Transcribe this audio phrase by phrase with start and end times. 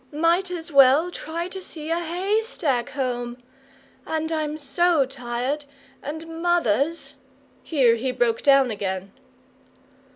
[0.11, 3.37] Might as well try to see a HAYSTACK home!
[4.07, 5.65] And I'm so tired,
[6.01, 7.13] and mother's"
[7.61, 9.11] here he broke down again.